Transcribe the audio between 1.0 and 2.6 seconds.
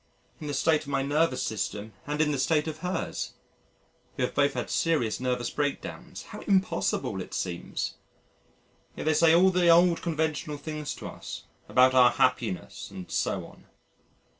nervous system and in the